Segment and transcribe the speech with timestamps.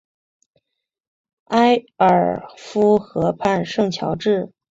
[1.49, 4.51] 埃尔夫河畔圣乔治。